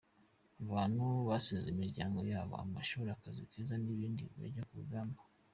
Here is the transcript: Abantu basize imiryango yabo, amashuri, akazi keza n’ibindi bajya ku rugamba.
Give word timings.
Abantu 0.63 1.03
basize 1.27 1.67
imiryango 1.73 2.19
yabo, 2.31 2.53
amashuri, 2.63 3.09
akazi 3.15 3.41
keza 3.51 3.75
n’ibindi 3.83 4.23
bajya 4.39 4.63
ku 4.69 4.75
rugamba. 4.81 5.19